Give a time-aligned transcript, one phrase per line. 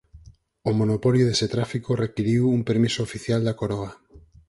[0.69, 3.91] O monopolio dese tráfico requiriu un permiso oficial da Coroa.